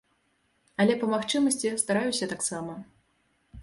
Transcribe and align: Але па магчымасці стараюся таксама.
Але 0.85 0.93
па 1.03 1.11
магчымасці 1.13 1.77
стараюся 1.85 2.33
таксама. 2.37 2.73